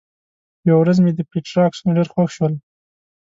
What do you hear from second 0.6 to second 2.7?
یوه ورځ مې د پېټرا عکسونه ډېر خوښ شول.